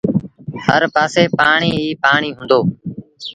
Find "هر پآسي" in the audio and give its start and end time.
0.65-1.23